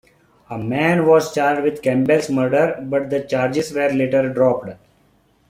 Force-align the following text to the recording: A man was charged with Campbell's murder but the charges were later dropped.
A 0.49 0.57
man 0.57 1.05
was 1.05 1.31
charged 1.31 1.61
with 1.61 1.83
Campbell's 1.83 2.27
murder 2.27 2.79
but 2.89 3.11
the 3.11 3.21
charges 3.21 3.71
were 3.71 3.89
later 3.93 4.29
dropped. 4.29 4.71